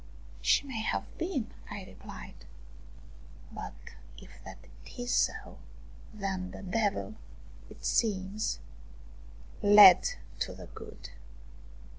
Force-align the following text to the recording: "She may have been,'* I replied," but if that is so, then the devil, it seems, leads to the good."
"She 0.51 0.65
may 0.65 0.81
have 0.81 1.15
been,'* 1.19 1.53
I 1.69 1.83
replied," 1.85 2.47
but 3.55 3.75
if 4.17 4.43
that 4.43 4.57
is 4.97 5.13
so, 5.13 5.59
then 6.11 6.49
the 6.49 6.63
devil, 6.63 7.13
it 7.69 7.85
seems, 7.85 8.57
leads 9.61 10.15
to 10.39 10.53
the 10.55 10.65
good." 10.73 11.11